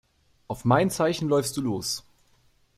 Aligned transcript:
Auf 0.47 0.65
mein 0.65 0.89
Zeichen 0.89 1.29
läufst 1.29 1.55
du 1.57 1.61
los. 1.61 2.03